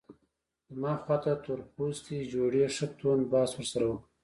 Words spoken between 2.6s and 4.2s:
ښه توند بحث ورسره وکړ.